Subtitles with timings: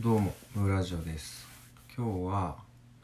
[0.00, 1.46] どうもムラジオです。
[1.96, 2.56] 今日は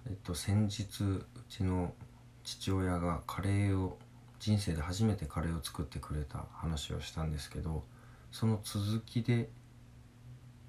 [0.09, 1.95] えっと先日うちの
[2.43, 3.97] 父親がカレーを
[4.41, 7.85] 人生で初めてカレーを作ってくれた話をしたんですけど
[8.33, 9.49] その続きで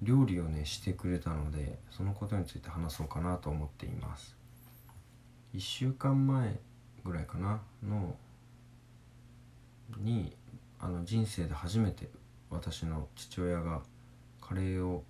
[0.00, 4.36] 料理をねしてくれたのでそのことについて話そうかなと思っています。
[5.56, 6.60] 1週間前
[7.04, 8.14] ぐらいかなの
[9.98, 10.32] に
[10.78, 12.08] あの人生で初めて
[12.48, 13.82] 私の父親が
[14.40, 15.02] カレーを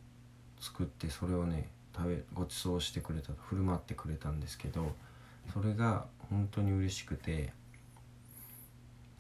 [0.62, 4.94] 作ってそれをね食べごちそうしてくれた振る舞ってくれたんですけど
[5.52, 7.52] それが本当に嬉しくて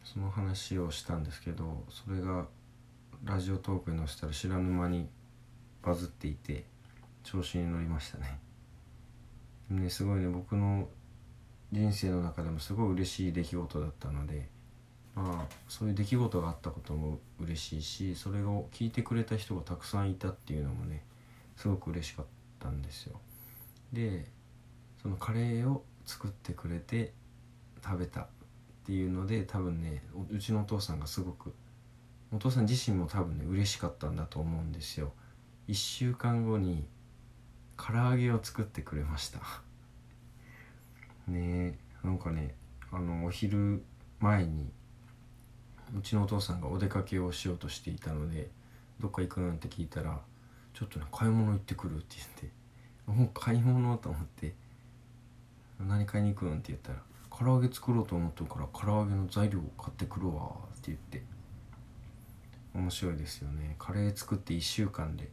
[0.04, 2.46] その話をしたんですけどそれが
[3.24, 5.08] ラジオトークに載せたら知らぬ間に
[5.82, 6.64] バズっていて
[7.24, 8.38] 調子に乗りましたね。
[9.68, 10.88] ねすごいね僕の
[11.72, 14.48] 人生の中でもすごい嬉しい出来事だったので
[15.14, 21.02] まあそういう出来事があったことも嬉しいしそれを聞いてくれた人がたくさんいたっていうのもね
[21.56, 22.26] すごく嬉しかっ
[22.58, 23.20] たんですよ。
[23.92, 24.26] で
[25.02, 27.12] そのカレーを作ってくれて
[27.84, 28.26] 食べたっ
[28.84, 31.52] ていうので多分ねうちのお父さんがすごく
[32.32, 35.12] お父さん自身も多分ね嬉しかったんだと思うんですよ。
[35.68, 36.86] 1週間後に
[37.76, 39.40] 唐揚げを作ってくれました。
[41.26, 42.54] ねえなんかね
[42.90, 43.84] あのお昼
[44.20, 44.72] 前に
[45.96, 48.50] うちのお父さんがお出かけをしようとしていたので
[49.00, 50.20] どっか行くなんて聞いたら
[50.82, 52.50] 「ちょっとね買い物行ってくる」って言って
[53.06, 54.54] 「もう買い物?」と思って
[55.78, 61.24] 「何買いに行くの?」って言ったら「唐揚げ作ろうと思ってるから唐揚げの材料買ってくるわ」って言って
[62.74, 65.30] 面白いですよねカレー作って1週間で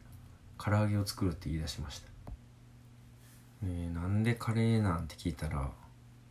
[0.57, 5.71] 唐揚げを作るって言い出しましたねなんでカレーなんて聞いたら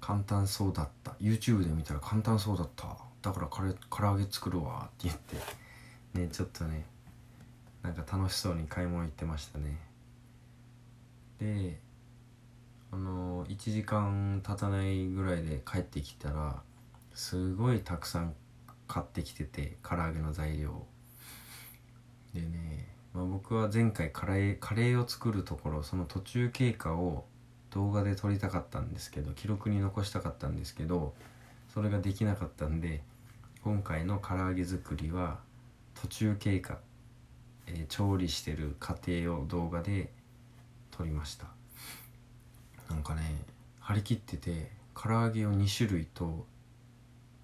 [0.00, 5.36] 簡単そうだった YouTube で見たら簡単そうだっただからカレー唐揚げ作るわって言って
[6.14, 6.86] ねちょっとね
[7.83, 9.79] なんか楽しそうに買い物行ってましたね。
[11.39, 11.81] で
[12.91, 16.62] あの1時間経たないぐらいで帰ってきたら
[17.15, 18.34] すごいたくさん
[18.87, 20.87] 買ってきてて唐揚げの材料。
[22.34, 27.25] でね、まあ、僕は前回カレーカレーを作るところその途中経過を
[27.71, 31.15] 動画で撮りたかったんですけど記録に残したかったんですけど
[31.72, 33.03] それができなかったんで
[33.62, 35.38] 今回の唐揚げ作りは
[36.00, 36.78] 途中経過、
[37.75, 40.11] え、調理してる過程を動画で
[40.91, 41.47] 撮りました。
[42.91, 43.23] なんかね
[43.81, 46.47] 張り切ってて唐揚げを2種類と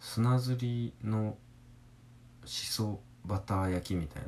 [0.01, 1.37] 砂ずりの
[2.45, 4.23] しそバター焼きみたい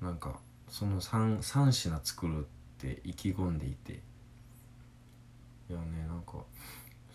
[0.00, 0.08] な。
[0.08, 0.38] なんか
[0.68, 2.42] その 3, 3品作るっ
[2.78, 4.00] て意気込んでいて。
[5.68, 6.44] いやねなんか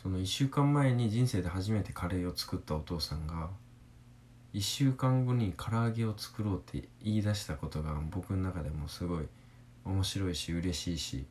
[0.01, 3.49] その1週間前に人生で初めてカレーを作ったお父さんが
[4.55, 9.27] 1週間後に唐揚げを作ろうって言い出したことが僕の中でもすごい
[9.83, 11.25] 面白いし嬉しいし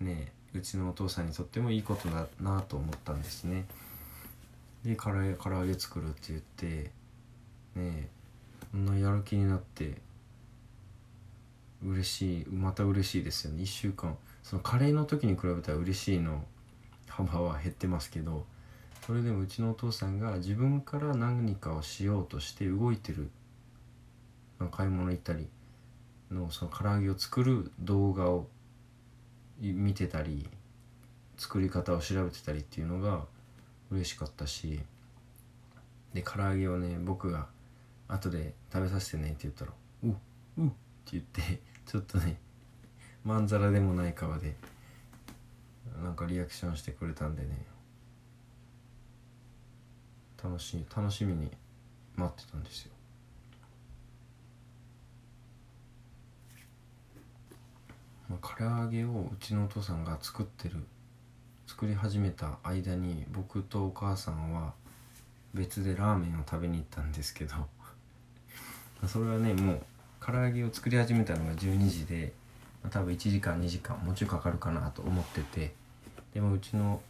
[0.00, 3.66] ねうちのお父さんにとってもいいことだなと思ったんですね。
[4.84, 6.90] で唐揚げ唐揚げ作るって言って
[7.76, 8.08] ね
[8.72, 9.98] こんなやる気になって
[11.86, 13.62] 嬉しいまた嬉しいですよね。
[13.62, 16.44] 1週間そのカレーの時に比べたら嬉しいの
[17.06, 18.44] 幅は減ってますけど
[19.08, 23.30] それでもうちのお父さんが自分から何かをしようとして動いてる
[24.70, 25.48] 買い物行ったり
[26.30, 28.48] のその唐揚げを作る動画を
[29.62, 30.46] 見てたり
[31.38, 33.24] 作り方を調べてたりっていうのが
[33.90, 34.78] 嬉しかったし
[36.12, 37.46] で唐揚げをね僕が
[38.08, 39.70] 後で食べさせてねって言ったら
[40.04, 40.12] 「うっ
[40.58, 40.74] うっ」って
[41.12, 42.38] 言ってちょっとね
[43.24, 44.54] まんざらでもない顔で
[46.02, 47.77] なんかリアクションしてくれたんでね。
[50.42, 51.50] 楽しい楽しみに
[52.16, 52.92] 待ってたんですよ。
[58.28, 60.76] まあ、唐揚げをうちのお父さんが作ってる
[61.66, 64.74] 作り始めた間に僕とお母さんは
[65.54, 67.54] 別でラーメンを食べに行ったんですけど
[69.08, 69.82] それはねもう
[70.20, 72.32] 唐揚げを作り始めたのが12時で、
[72.82, 75.74] まあ、多分1時間2時間もうちょいかかるかなと思ってて
[76.34, 77.00] でもうちの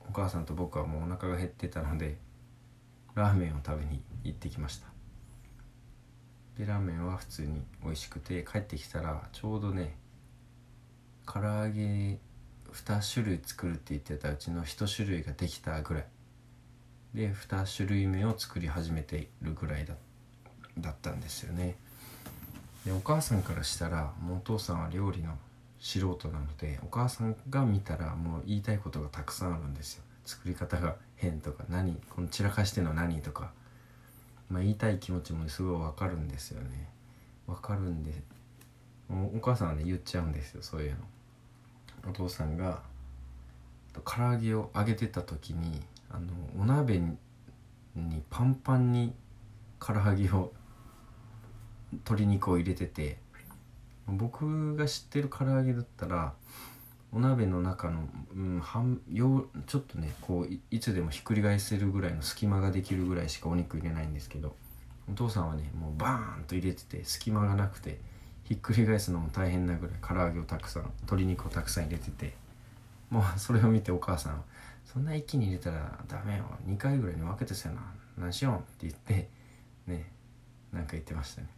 [0.00, 2.16] お母さんと僕はもうお腹が減ってたので
[3.14, 4.86] ラーメンを食べに行ってきました。
[6.56, 9.96] でラーメンは普通に美味しくて帰ってきたらちょうどね
[11.26, 12.18] 唐揚げ
[12.72, 16.06] 2種類作るって言ってたうちの1種類ができたぐらい。
[17.14, 19.94] で2種類目を作り始めてるぐらいだ
[20.78, 21.76] だったんですよね。
[22.86, 25.36] でお母さんからしたらもうお父さんは料理の
[25.78, 30.04] 素人なのでお母さんが見たらもう言いたいことがたくさんあるんですよ。
[30.24, 33.52] 作り方が変とか何この散らかしてんの何とか、
[34.48, 36.88] まあ、言いたい気持ちもすごいわかるんですよね。
[37.46, 38.12] わかるんで
[39.10, 40.96] お母さんはね言っちゃうんですよそういうの。
[42.10, 42.82] お父さんが
[44.04, 46.26] 唐揚げを揚げてた時にあの
[46.58, 47.16] お鍋に
[48.30, 49.14] パンパンに
[49.78, 50.52] 唐揚げを
[51.92, 53.18] 鶏肉を入れてて
[54.06, 56.32] 僕が知ってる唐揚げだったら
[57.14, 64.56] お鍋の中の、うん、半よちょっとねこういつでもひっくり返せるぐらいの隙間ができるぐらいしかお肉入れないんですけど
[65.10, 68.00] お父さんはねもうバーンと入れてて隙間がなくて
[68.44, 72.34] ひっくり返すのも大変なぐらい唐揚げをたくさん鶏肉をたくさん入れてて
[73.10, 74.42] もうそれを見てお母さんは
[74.84, 77.74] そんな一気に入れたらダメよ2回ぐらいに分けてせな
[78.18, 79.28] 何しようって言って
[79.86, 80.10] ね
[80.72, 81.48] なんか言ってましたね。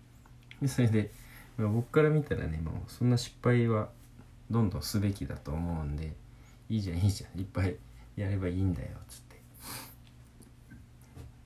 [0.60, 1.12] でそれで、
[1.56, 3.88] 僕から見たらねもうそんな失敗は
[4.50, 6.14] どんどんすべきだと思うんで
[6.68, 7.76] いいじゃんいいじゃんいっぱい
[8.16, 9.40] やればいいんだよつって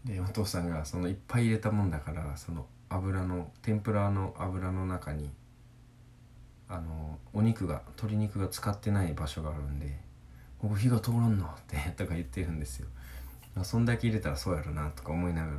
[0.04, 5.30] でお父さんがそのいっぱい入れたもんだからその油の天ぷらの油の中に
[6.68, 9.98] あのお肉が鶏肉が使ってない場所があるんで
[10.60, 12.88] 「ここ火が通らんの?」ってとか言ってるんですよ。
[13.62, 15.52] そんだけ入れたらそうやろなとか思いなが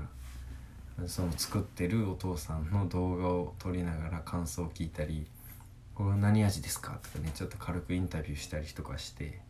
[1.01, 5.27] らその作ってるお父さんの動画を撮りながら感想を聞いたり
[5.99, 9.41] 「これ何味ですか?」とかねちょっと軽くインタビューしたりとかして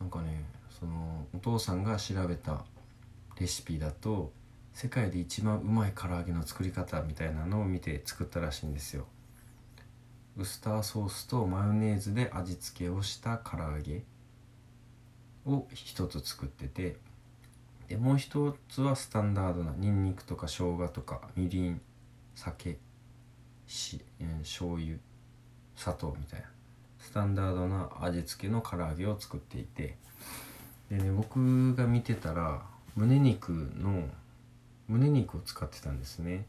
[0.00, 2.64] なんかねそのお父さんが調べた
[3.38, 4.32] レシピだと
[4.72, 9.06] 世界で一番うまい唐揚げの作り方みたいなのを見て作ったらしいんですよ
[10.38, 14.04] ウスターソースとマヨネーズで味付けをした唐揚げ
[15.44, 16.96] を一つ作ってて
[17.88, 21.82] でもう一つはスタンダードなニンニクとか生姜とかみりん
[22.34, 22.78] 酒
[23.66, 24.96] し、えー、醤油
[25.76, 26.46] 砂糖みたいな。
[26.98, 29.96] スタンダードな味付けの唐揚げを作っていて。
[30.90, 32.62] でね僕が見てたら
[32.96, 34.08] 胸肉の
[34.88, 36.46] 胸肉を使ってたんですね。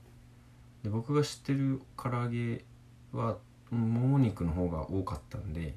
[0.84, 2.64] で僕が知ってる唐揚げ
[3.12, 3.38] は
[3.72, 5.76] もも肉の方が多かったんで。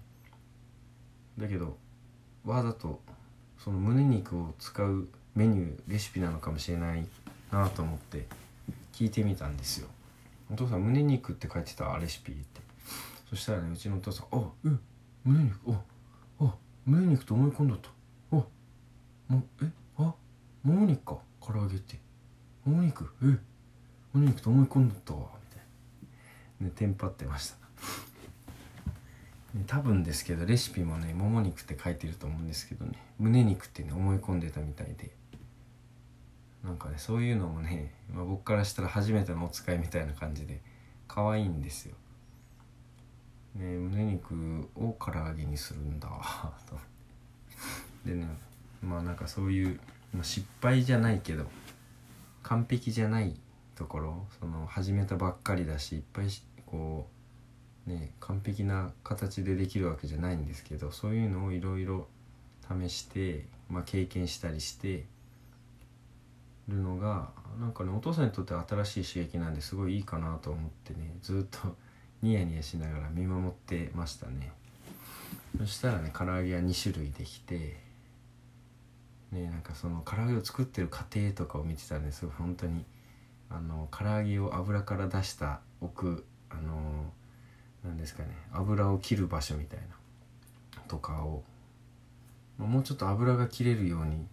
[1.38, 1.76] だけど
[2.44, 3.00] わざと
[3.58, 7.06] その胸肉を使うメニューレシピなのかもしれない
[7.52, 8.26] なと思って
[8.92, 9.88] 聞いてみたんですよ。
[10.50, 12.60] お父さん胸肉って書いてたレシピって。
[13.28, 14.80] そしたらねうちのお父さん「あうん
[15.24, 15.70] 胸肉
[16.38, 17.90] おあ胸肉と思い込んだった
[18.30, 20.14] おもえあ
[20.62, 21.98] もも肉か唐揚げって
[22.64, 23.38] もも肉え
[24.12, 25.20] 胸肉と思い込んだったわ」
[25.50, 25.60] みたい
[26.60, 26.66] な。
[26.66, 27.56] ねテンパってました。
[29.54, 35.16] ね多分ですけどレシピもねもも肉って書いてると思うんですけどね胸肉ってね思い込んでたみたいで。
[36.66, 40.60] なんかねそういうのもね、まあ、僕からしたら初めてのお使いみたいな感じで
[41.06, 41.94] 可愛いんですよ。
[43.58, 46.08] ね胸肉を唐揚げにするんだ
[46.68, 46.76] と。
[48.04, 48.28] でね
[48.82, 49.80] まあなんかそういう、
[50.14, 51.46] まあ、失敗じゃないけど
[52.42, 53.34] 完璧じゃない
[53.74, 56.26] ところその始めたばっかりだしいっぱい
[56.66, 57.08] こ
[57.86, 62.06] うね完璧な形でできるわけじゃないんですけどそういうのをいろいろ
[62.68, 65.06] 試して、まあ、経験したりして
[66.68, 67.30] るのが
[67.60, 71.76] なんかねお父さんにとっては新しい刺激なんですごいいいかなと思ってねずっと
[72.26, 74.50] ニヤニヤしながら見守ってましたね。
[75.58, 77.76] そしたらね唐揚げが2種類できて
[79.30, 82.84] ねなんかその唐揚げを作ってる過程とかを見てたんですごい本当に
[83.48, 87.12] あの唐揚げを油から出した奥あの
[87.84, 91.44] 何ですかね油を切る場所みたいなとかを
[92.58, 94.26] もうちょっと油が切れるように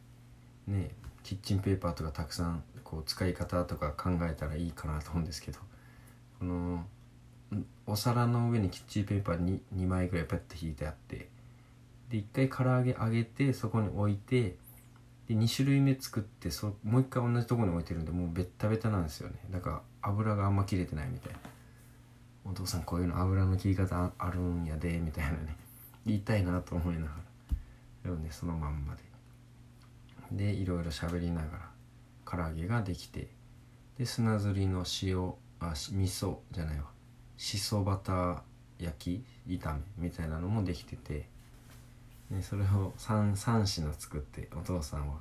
[0.68, 0.90] ね
[1.24, 5.60] キッチンペーパーとかたくさんこう使い方とか考えたらいいかなと思うんですけど
[6.40, 6.86] この
[7.86, 11.30] お皿の上にキッチンペーパーに 2, 枚ぐらいパッて引いてあって
[12.10, 14.56] で1回唐揚げ揚げてそこに置いて
[15.28, 19.36] で2種類目作ってそもう一回同じとこに置いてるんでもうベッタベタなんですよね。
[19.50, 21.40] だから油があんま切れてないみたいな。
[22.46, 25.56] お父さんこういうの油の切り方あるんやでみたいなね。
[26.06, 27.14] 言いたいなと思いながら。
[28.04, 29.02] でもねそのまんまで。
[30.32, 31.70] でいろいろ喋りながら
[32.26, 33.28] 唐揚げができて
[33.98, 36.93] で砂ずりの塩あ味噌じゃないわ。
[37.38, 38.42] しそバター
[38.80, 41.28] 焼き炒めみたいなのもできてて
[42.32, 45.16] でそれを 3, 3品作ってお父さんは、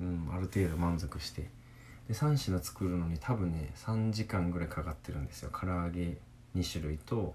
[0.00, 1.50] うん、ある程度満足して。
[2.08, 5.50] で3品作るのに多分ね3時間ぐらいかかってるんですよ。
[5.52, 6.16] 唐揚げ
[6.56, 7.34] 2種類と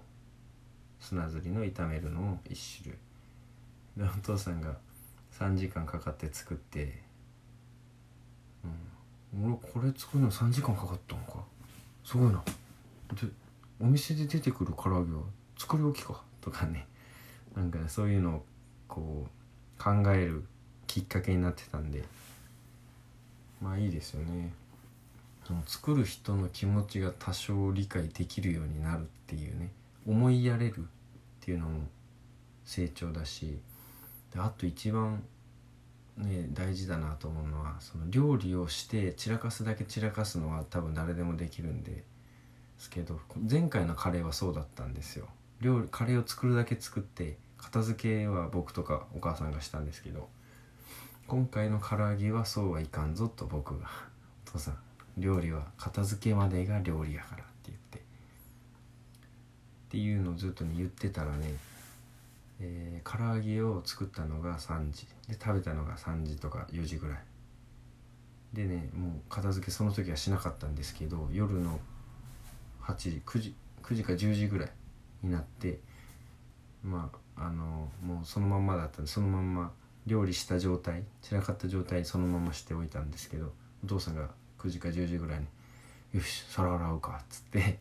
[0.98, 2.98] 砂ずりの炒めるのを1種類。
[3.96, 4.76] でお父さんが
[5.38, 7.02] 3時間かかって作って、
[9.34, 11.44] うん、俺これ作るの3時間かかったのか。
[12.04, 12.42] すごいな。
[13.12, 13.28] で
[13.80, 15.22] お店で出てくる唐揚げは
[15.58, 16.86] 作り置きかとかね。
[17.54, 18.46] なんか、そういうのを
[18.88, 20.44] こう考える
[20.86, 22.04] きっかけになってたんで。
[23.60, 24.52] まあいいですよね。
[25.66, 29.70] 作る人の気持ちが多少理解できるようになるっていうね。
[30.06, 30.82] 思いやれるっ
[31.40, 31.86] ていうのも
[32.64, 33.58] 成長だし。
[34.32, 35.22] であと一番
[36.16, 42.04] ね大事だなと思うのはその料理をして散らかすだけ散らかすのは多分誰でもできるんで。
[42.84, 43.18] すけど
[43.50, 45.26] 前回のカレーはそうだったんですよ。
[45.60, 50.28] 料理カレーを作るだけ作って片付けは僕とかお母さんがしたんですけど
[51.26, 53.88] 今回の唐揚げはそうはいかんぞと僕が
[54.46, 54.78] 「お父さん
[55.16, 58.02] 料理は片付けまでが料理やから」って言ってっ
[59.88, 61.56] ていうのをずっとね言ってたらね
[62.60, 67.18] えー、唐揚げを作ったのが3時で食べたのが3時とか4時ぐらい。
[68.52, 71.80] でねもう片付けその時はしなかったんですけど夜の
[72.86, 74.70] 8時9時9時か10時ぐらい
[75.22, 75.80] になって
[76.82, 79.72] まああのもうそのまんまだったんでそのまんま
[80.06, 83.52] 料理した状態散らかった状態そのまましておいたんですけど
[83.84, 85.46] お父さんが9時か10時ぐらいに
[86.12, 87.78] 「よし皿洗うか」っつって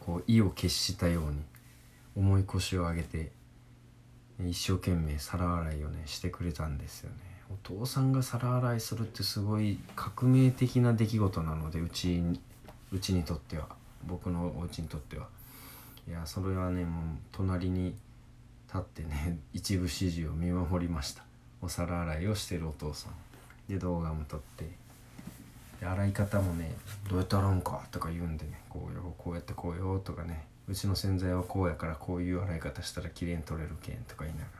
[0.00, 1.42] こう意を決したように
[2.16, 3.32] 重い腰を上げて
[4.40, 7.16] 一生懸命皿洗いをねしてくれたんですよね。
[7.50, 12.22] お父さんが皿洗いするってすごい革命的な出来事なのでうち
[12.90, 13.81] うちにとっては。
[14.06, 15.28] 僕のお家にとっては。
[16.08, 17.94] いやそれはねもう隣に
[18.66, 21.24] 立ってね 一部始終を見守りました。
[21.60, 23.12] お皿洗いをしてるお父さん。
[23.68, 24.70] で動画も撮って。
[25.80, 26.74] で洗い方もね
[27.08, 28.62] どうやって洗うんかとか言うんでね。
[28.68, 30.46] こうよこうやってこうよとかね。
[30.68, 34.50] うちの洗剤はこうやからこういう洗い方したら綺麗に取れるけんとか言いなが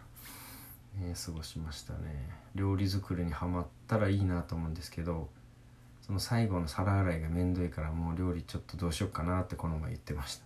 [1.00, 2.28] ら、ね、過ごしましたね。
[2.54, 5.28] 料理作りにはまったらいいなと思うんですけど
[6.02, 10.44] その最後の皿洗いがめんどいからもう料理ちょっとどうしよっかなってこの前言ってました。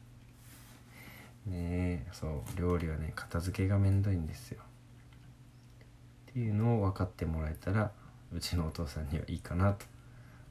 [1.46, 4.60] ねえそう料理はね片付けがめんどいんですよ。
[6.30, 7.90] っていうのを分かってもらえたら
[8.32, 9.86] うちのお父さんにはいいかなと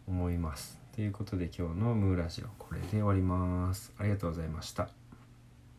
[0.08, 0.80] 思います。
[0.96, 3.94] ということで今日のムーラジオこれで終わります。
[3.98, 5.05] ありがとうございました。